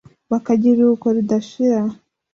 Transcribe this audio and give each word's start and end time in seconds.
bakagira 0.31 0.75
iruhuko 0.77 1.07
ridashira 1.15 1.79